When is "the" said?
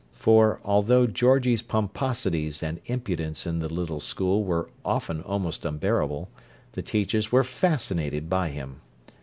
3.59-3.69, 6.71-6.81